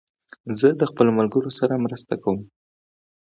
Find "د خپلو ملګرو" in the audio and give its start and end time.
0.79-1.51